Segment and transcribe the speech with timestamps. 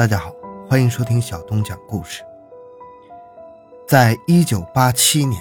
[0.00, 0.34] 大家好，
[0.66, 2.22] 欢迎收听小东讲故事。
[3.86, 5.38] 在一九八七年，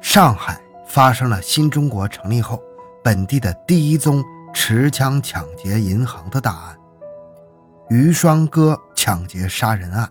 [0.00, 2.60] 上海发生了新中国成立后
[3.04, 4.20] 本地的第一宗
[4.52, 6.76] 持枪抢劫银行的大案——
[7.90, 10.10] 余双歌抢劫杀人案。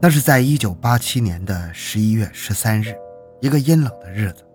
[0.00, 2.94] 那是在一九八七年的十一月十三日，
[3.40, 4.46] 一个阴冷的日子，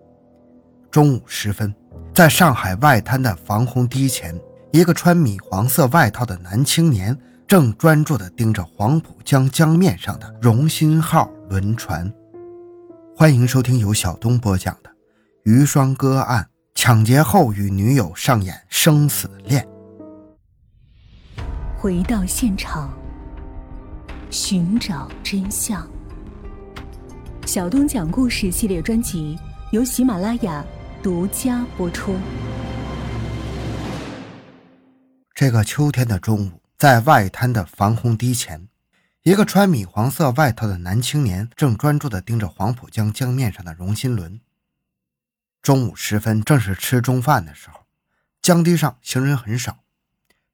[0.90, 1.74] 中午时分，
[2.14, 4.34] 在上海外滩的防洪堤前，
[4.70, 7.14] 一个穿米黄色外套的男青年。
[7.52, 12.10] 正专注地盯着黄浦江江面上的“荣兴号”轮船。
[13.14, 14.88] 欢迎收听由小东播讲的
[15.42, 16.42] 《余双歌案》，
[16.74, 19.68] 抢劫后与女友上演生死恋。
[21.76, 22.90] 回到现场，
[24.30, 25.86] 寻找真相。
[27.44, 29.38] 小东讲故事系列专辑
[29.72, 30.64] 由喜马拉雅
[31.02, 32.14] 独家播出。
[35.34, 36.61] 这个秋天的中午。
[36.82, 38.66] 在外滩的防洪堤前，
[39.22, 44.40] 一个穿米黄色外套的男青年正专注地盯着黄浦江江面上的荣新轮。
[45.62, 47.86] 中午时分，正是吃中饭的时候，
[48.40, 49.84] 江堤上行人很少，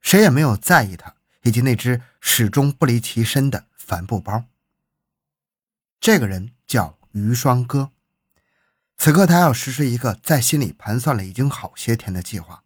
[0.02, 4.44] 谁也没有在意他以及那只始终不离其身的帆布包。
[5.98, 7.90] 这个人叫余双哥，
[8.98, 12.64] 此刻他要实施一个在心里盘算了已经好些天的计划，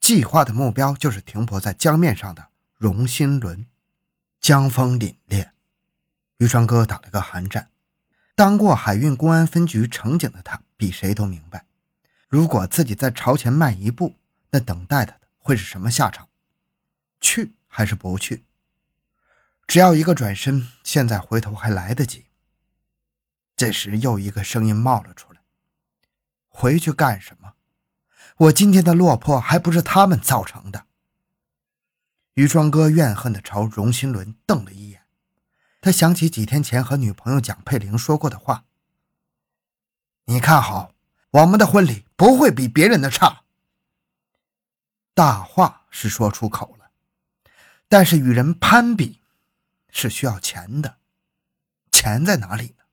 [0.00, 2.48] 计划的目标就是停泊在江面上的。
[2.78, 3.66] 荣新伦，
[4.38, 5.48] 江风凛冽，
[6.36, 7.70] 于双哥打了个寒战。
[8.34, 11.64] 当过海运公安分局乘警的他，比谁都明白，
[12.28, 14.16] 如果自己再朝前迈一步，
[14.50, 16.28] 那等待他的会是什么下场？
[17.18, 18.44] 去还是不去？
[19.66, 22.26] 只要一个转身，现在回头还来得及。
[23.56, 25.40] 这时，又一个声音冒了出来
[26.46, 27.54] ：“回去干什么？
[28.36, 30.84] 我今天的落魄还不是他们造成的。”
[32.36, 35.06] 余双哥怨恨地朝荣新伦瞪了一眼，
[35.80, 38.66] 他想起几天前和女朋友蒋佩玲说过的话
[40.26, 40.92] ：“你看好，
[41.30, 43.44] 我们的婚礼不会比别人的差。”
[45.14, 46.90] 大话是说出口了，
[47.88, 49.22] 但是与人攀比
[49.88, 50.98] 是需要钱的，
[51.90, 52.84] 钱在哪里呢？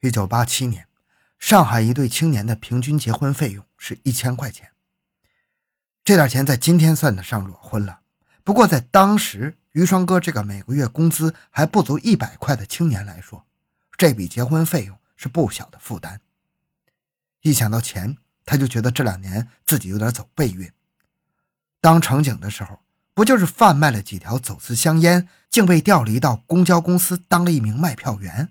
[0.00, 0.86] 一九八七年，
[1.38, 4.73] 上海一对青年的平均结婚费用是一千块钱。
[6.04, 8.00] 这点钱在今天算得上裸婚了，
[8.44, 13.46] 不过在当时，于双哥这个每个月工资还不足一百块的青年来说，
[13.96, 16.20] 这笔结婚费用是不小的负担。
[17.40, 20.70] 一想到钱，他就觉得这两年自己有点走背运。
[21.80, 22.80] 当乘警的时候，
[23.14, 28.50] 不就是贩卖了几条走私香烟，竟被调离到公交公司当了一名卖票员。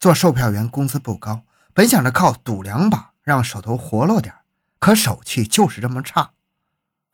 [0.00, 4.34] 做售票员工资不高，本想着靠赌两把让手头活络点
[4.82, 6.32] 可手气就是这么差，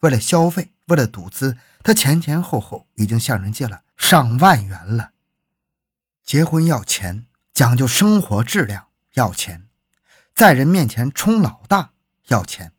[0.01, 5.13] 为了消费，为了赌资，他前前后后已经向人借了上万元了。
[6.25, 9.69] 结婚要钱，讲究生活质量要钱，
[10.35, 11.91] 在人面前充老大
[12.29, 12.73] 要钱，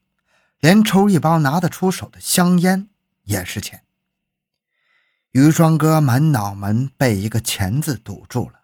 [0.60, 2.90] 连抽一包拿得出手的香烟
[3.26, 3.84] 也是钱。
[5.34, 8.62] 余双哥满脑门被一个“钱”字堵住了，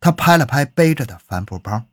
[0.00, 1.84] 他拍了拍背着的帆布包，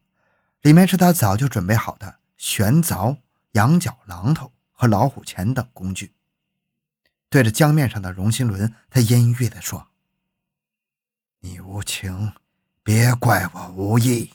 [0.61, 3.17] 里面是他早就准备好的玄凿。
[3.53, 6.13] 羊角、榔头和老虎钳等工具，
[7.29, 9.87] 对着江面上的荣新轮，他阴郁地说
[11.41, 12.33] ：“你无情，
[12.83, 14.33] 别怪我无义。”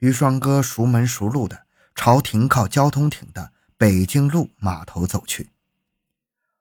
[0.00, 5.50] 于双哥熟门熟路的朝停靠交通艇的北京路码头走去。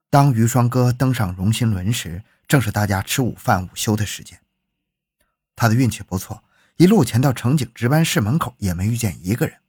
[0.10, 4.40] 当于双哥登上荣新轮时，正是大家吃午饭午休的时间。
[5.56, 6.44] 他的运气不错，
[6.78, 9.60] 一路前到乘警值班室门口，也没遇见一个人。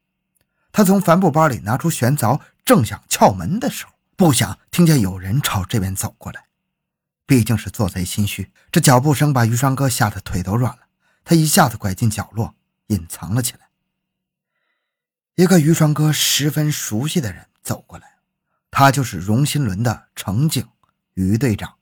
[0.77, 6.47] 他从帆布包里拿出悬凿，正想撬门的时候，不想听见有人朝这边走过来。
[7.27, 10.81] 毕竟是做贼心虚，这脚步声把余双哥吓得腿都软了。
[11.25, 12.57] 他一下子拐进角落，
[12.89, 13.69] 隐藏了起来。
[15.37, 18.17] 一个余双哥十分熟悉的人走过来，
[18.73, 20.69] 他就是荣新轮的乘警
[21.15, 21.77] 余队长。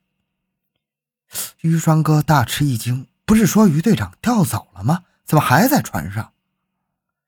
[1.63, 5.05] 余双哥大吃一惊，不是说余队长调走了吗？
[5.25, 6.32] 怎么还在船上？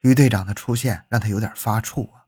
[0.04, 2.26] 于队长的出现让他有点发怵啊，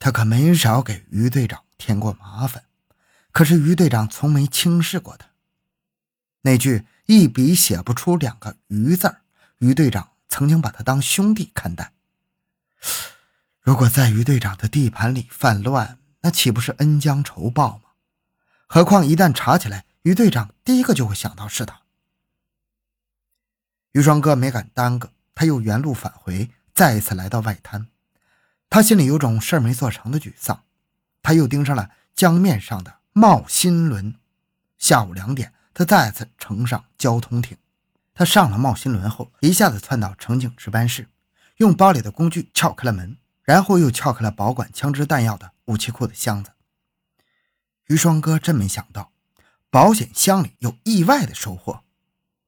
[0.00, 2.64] 他可没少给于队长添过麻烦，
[3.30, 5.28] 可是于队长从没轻视过他。
[6.40, 9.18] 那句一笔写不出两个“于”字，
[9.58, 11.92] 于队长曾经把他当兄弟看待。
[13.60, 17.90] 如果在于队长的地盘里犯乱，那岂不是恩将仇报吗？
[18.66, 21.82] 何况一旦查起来，于队长第一个就会想到是他。
[23.92, 26.50] 于双哥没敢耽搁，他又原路返回。
[26.78, 27.88] 再一次来到外滩，
[28.70, 30.62] 他心里有种事儿没做成的沮丧。
[31.22, 34.14] 他又盯上了江面上的冒新轮。
[34.78, 37.58] 下午两点，他再次乘上交通艇。
[38.14, 41.08] 他上了冒新轮后，一下子窜到乘警值班室，
[41.56, 46.52] 用包里的工具撬开了门，然后又撬开了保管枪支弹药的武器库的箱子。
[47.88, 49.10] 于双哥真没想到，
[49.68, 51.82] 保险箱里有意外的收获。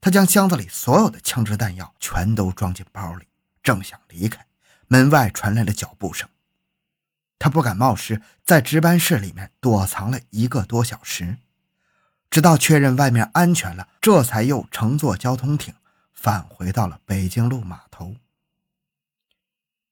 [0.01, 3.27] 他将箱子里所有的枪支弹药全都装进包里，
[3.63, 4.47] 正想离开，
[4.89, 6.29] 门外传来了脚步声。
[7.39, 11.39] 他不敢冒失，在值班室里面躲藏了一个多小时。
[12.29, 15.75] 直到确认外面安全了，这才又乘坐交通艇
[16.13, 18.15] 返回到了北京路码头。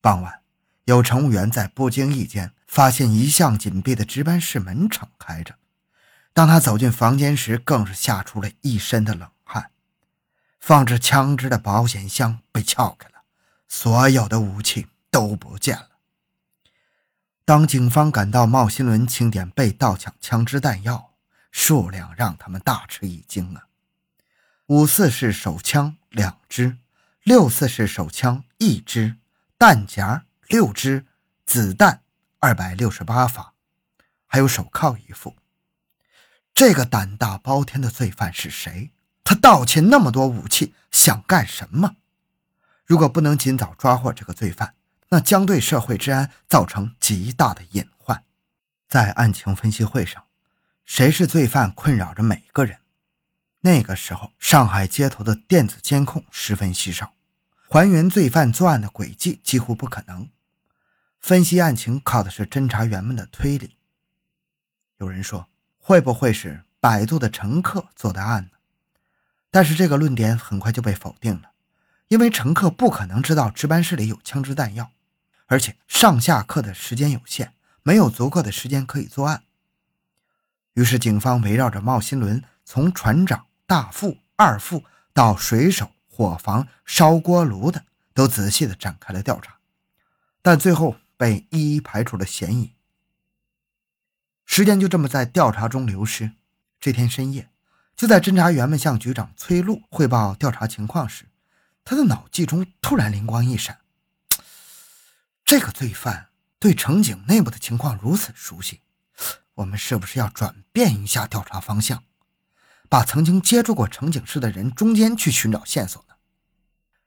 [0.00, 0.42] 傍晚，
[0.84, 5.56] 有乘务员在不经意间发现一向紧闭的值班室门敞开着。
[6.32, 9.72] 当他走进房间时，更是吓出了一身的冷汗。
[10.60, 13.17] 放置枪支的保险箱被撬开了，
[13.68, 15.90] 所有的武器都不见了。
[17.44, 21.06] 当警方赶到茂新轮清点被盗抢枪支弹药。
[21.50, 23.66] 数量让他们大吃一惊啊！
[24.66, 26.76] 五四式手枪两支，
[27.22, 29.16] 六四式手枪一支，
[29.56, 31.06] 弹夹六支，
[31.46, 32.02] 子弹
[32.38, 33.54] 二百六十八发，
[34.26, 35.36] 还有手铐一副。
[36.52, 38.92] 这个胆大包天的罪犯是谁？
[39.24, 41.96] 他盗窃那么多武器想干什么？
[42.88, 44.74] 如果不能尽早抓获这个罪犯，
[45.10, 48.24] 那将对社会治安造成极大的隐患。
[48.88, 50.24] 在案情分析会上。
[50.86, 52.78] 谁是罪犯，困扰着每个人。
[53.60, 57.12] 那个时候，上海街头的电子监控十分稀少，
[57.68, 60.30] 还原罪犯作案的轨迹几乎不可能。
[61.20, 63.76] 分析案情靠的是侦查员们的推理。
[64.96, 68.52] 有人说，会不会是摆渡的乘客做的案呢？
[69.50, 71.50] 但是这个论点很快就被否定了，
[72.08, 74.90] 因为乘客不可能知道值班室里有枪支弹药，
[75.46, 79.44] 而且上下课的时间有限，没有足够的时间可以作案。
[80.74, 87.84] 于是，警方围绕着茂新轮，从船长、大副、二副到水手、伙房、烧锅炉的，
[88.14, 89.58] 都仔细的展开了调查，
[90.40, 92.72] 但最后被一一排除了嫌疑。
[94.46, 96.30] 时间就这么在调查中流失。
[96.80, 97.50] 这天深夜，
[97.96, 101.26] 就在侦查员们向局长崔路汇报调查情况时，
[101.90, 103.80] 他的脑际中突然灵光一闪：
[105.42, 108.82] 这个罪犯对乘警内部的情况如此熟悉。
[109.54, 112.04] 我们是不是要转变一下调查方向，
[112.90, 116.16] 把曾经接触过乘警室的人中间去寻找线索呢？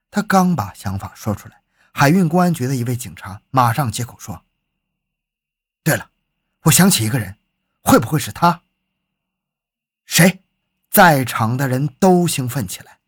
[0.09, 1.61] 他刚把想法说出来，
[1.93, 4.43] 海运公安局的一位警察马上接口说
[5.85, 6.09] ：“对了，
[6.63, 7.37] 我想起一个人，
[7.83, 8.63] 会不会是他？”
[10.07, 10.41] 谁？
[10.89, 13.00] 在场的人都兴奋起来。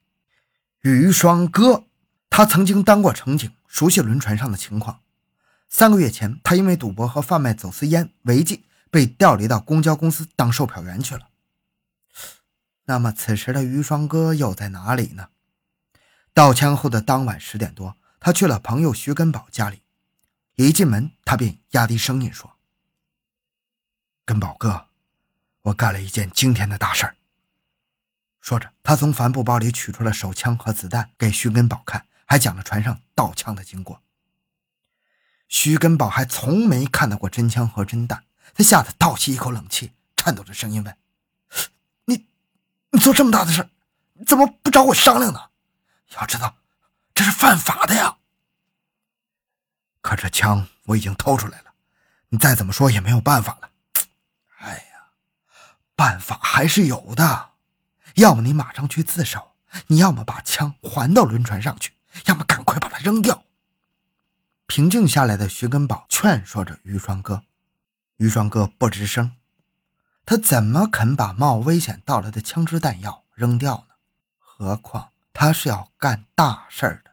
[0.83, 1.83] 于双哥，
[2.29, 5.01] 他曾经当过乘警，熟悉轮船上的情况。
[5.67, 8.63] 三个月前，他因为赌博和贩卖走私烟违纪。
[8.93, 11.29] 被调离到公交公司当售票员去了。
[12.85, 15.29] 那么此时的于双哥又在哪里呢？
[16.31, 19.81] 盗枪后的当晚十点多，他去了朋友徐根宝家里。
[20.57, 22.55] 一进门，他便压低声音说
[24.25, 24.85] ：“根宝哥，
[25.63, 27.15] 我干了一件惊天的大事儿。”
[28.43, 34.03] 说着，他从帆布包里取出了手枪和子弹给徐根宝看，还讲了船上盗枪的经过。
[35.47, 38.25] 徐根宝还从没看到过真枪和真弹。
[38.53, 40.97] 他吓得倒吸一口冷气，颤抖着声音问
[42.03, 42.27] ：“你，
[42.91, 43.69] 你做这么大的事，
[44.27, 45.51] 怎么不找我商量呢？
[46.17, 46.57] 要知道，
[47.15, 48.17] 这是犯法的呀。
[50.01, 51.73] 可这枪我已经偷出来了，
[52.27, 53.71] 你再怎么说也没有办法了。
[54.57, 55.13] 哎呀，
[55.95, 57.52] 办法还是有的，
[58.15, 59.53] 要么你马上去自首，
[59.87, 61.93] 你要么把枪还到轮船上去，
[62.25, 63.43] 要么赶快把它扔掉。”
[64.67, 67.43] 平静下来的徐根宝劝说着于双哥。
[68.17, 69.33] 于双哥不吱声，
[70.25, 73.95] 他怎么肯把冒危险到来的枪支弹药扔掉呢？
[74.39, 77.11] 何况他是要干大事儿的。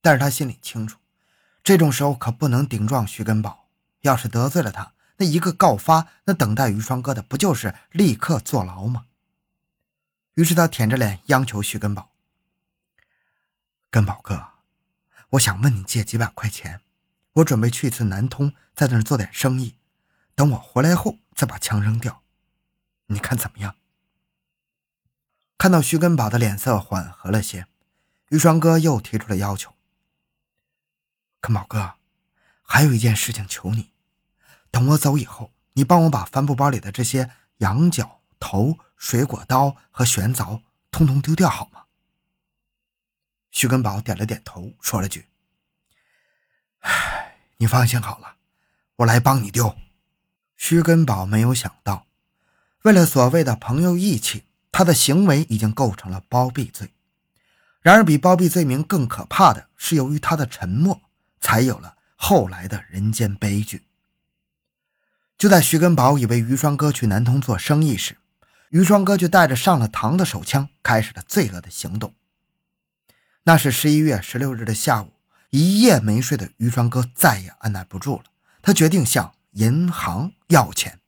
[0.00, 0.98] 但是他心里清楚，
[1.62, 3.66] 这种时候可不能顶撞徐根宝，
[4.00, 9.04] 要是得罪了他，那一个告发，那等待于双哥的不就是立刻坐牢吗？
[10.34, 12.10] 于是他舔着脸央求徐根宝
[13.90, 14.48] ：“根宝哥，
[15.30, 16.80] 我想问你借几百块钱，
[17.34, 19.76] 我准备去一次南通，在那儿做点生意。”
[20.34, 22.22] 等我回来后再把枪扔掉，
[23.08, 23.76] 你看怎么样？
[25.58, 27.66] 看到徐根宝的脸色缓和了些，
[28.30, 29.74] 于双哥又提出了要求
[31.38, 31.96] ：“根宝哥，
[32.62, 33.92] 还有一件事情求你，
[34.70, 40.60] 等我走以后，你帮我把帆布包里的这些羊角头、水果刀和玄凿
[40.92, 41.82] 通通丢掉好吗？”
[43.50, 45.26] 徐根宝点了点头，说了句
[46.78, 48.36] ：“唉，你放心好了，
[48.98, 49.76] 我来帮你丢。”
[50.56, 52.06] 徐根宝没有想到，
[52.82, 56.92] 为了所谓的朋友义气，他的行为已经构成了包庇罪。
[57.80, 61.02] 然而，比包庇罪名更可怕的是，由于他的沉默，
[61.40, 63.84] 才有了后来的人间悲剧。
[65.36, 68.18] 就在徐根宝以为于双哥去南通做生意时，
[68.72, 72.14] 于双哥就带着上了膛的手枪，开始了罪恶的行动。
[73.42, 75.12] 那是十一月十六日的下午，
[75.50, 78.24] 一夜没睡的于双哥再也按捺不住了，
[78.62, 81.00] 他决定向银行要钱。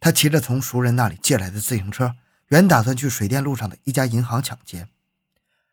[0.00, 4.88] 他骑着从熟人那里借来的自行车，原打算去水电路上的一家银行抢劫，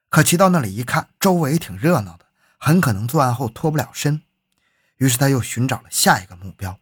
[0.10, 2.26] 可骑到那里一看，周围挺热闹的，
[2.58, 4.24] 很可能作案后脱不了身，
[4.98, 6.78] 于是他又寻找了下一个目标。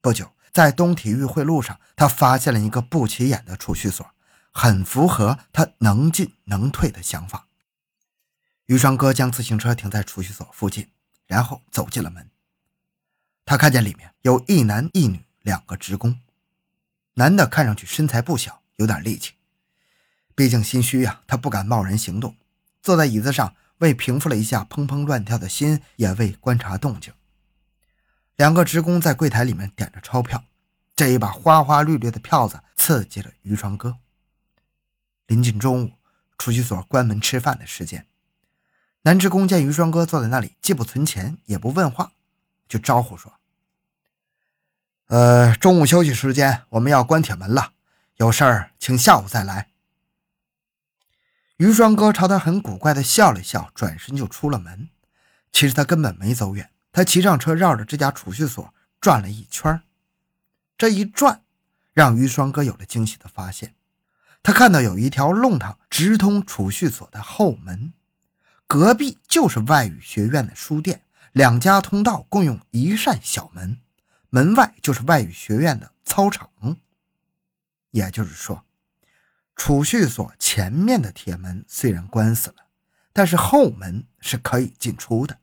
[0.00, 0.32] 不久。
[0.54, 4.08] 在东体育会路上，他发现了一个不起眼的储蓄所，
[4.52, 7.48] 很符合他能进能退的想法。
[8.66, 10.88] 于双哥将自行车停在储蓄所附近，
[11.26, 12.30] 然后走进了门。
[13.44, 16.20] 他看见里面有一男一女两个职工，
[17.14, 19.32] 男的看上去身材不小，有点力气，
[20.36, 22.36] 毕竟心虚呀，他不敢贸然行动，
[22.80, 27.12] 坐在椅子上，为平复了一下砰砰乱跳的心，也为观察动静。
[28.36, 30.44] 两个职工在柜台里面点着钞票，
[30.96, 33.98] 这一把花花绿绿的票子刺激了于双哥。
[35.26, 35.92] 临近中午，
[36.36, 38.06] 储蓄所关门吃饭的时间，
[39.02, 42.12] 男职工见于双哥坐在那里，既不存钱也不问话，
[42.68, 43.34] 就招呼说
[45.06, 47.72] ：“呃，中午休息时间我们要关铁门了，
[48.16, 49.68] 有事儿请下午再来。”
[51.58, 54.88] 于双哥朝他很古怪的笑了笑，转身就出了门。
[55.52, 56.68] 其实他根本没走远。
[56.94, 59.82] 他骑上车，绕着这家储蓄所转了一圈
[60.78, 61.42] 这一转，
[61.92, 63.74] 让于双哥有了惊喜的发现。
[64.44, 67.92] 他看到有一条弄堂直通储蓄所的后门，
[68.68, 73.80] 隔壁就是外语学院的书店，两家通道共用一扇小门，
[74.30, 76.48] 门外就是外语学院的操场。
[77.90, 78.64] 也就是说，
[79.56, 82.66] 储蓄所前面的铁门虽然关死了，
[83.12, 85.38] 但是后门是可以进出的。